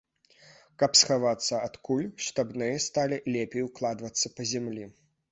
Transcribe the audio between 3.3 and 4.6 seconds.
лепей укладацца па